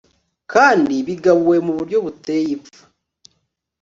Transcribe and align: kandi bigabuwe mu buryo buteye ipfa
kandi 0.51 0.95
bigabuwe 1.07 1.57
mu 1.65 1.71
buryo 1.77 1.97
buteye 2.05 2.49
ipfa 2.55 2.81